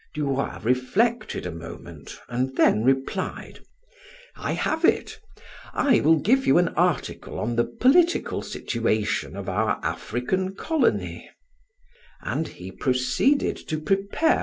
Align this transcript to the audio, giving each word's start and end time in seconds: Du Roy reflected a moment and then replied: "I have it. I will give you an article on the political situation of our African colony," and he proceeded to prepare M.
Du 0.15 0.25
Roy 0.27 0.57
reflected 0.63 1.45
a 1.45 1.51
moment 1.51 2.19
and 2.27 2.57
then 2.57 2.83
replied: 2.83 3.59
"I 4.35 4.53
have 4.53 4.83
it. 4.83 5.19
I 5.75 5.99
will 5.99 6.15
give 6.17 6.47
you 6.47 6.57
an 6.57 6.69
article 6.69 7.39
on 7.39 7.55
the 7.55 7.65
political 7.65 8.41
situation 8.41 9.35
of 9.35 9.47
our 9.47 9.79
African 9.83 10.55
colony," 10.55 11.29
and 12.19 12.47
he 12.47 12.71
proceeded 12.71 13.57
to 13.67 13.77
prepare 13.79 14.37
M. 14.39 14.39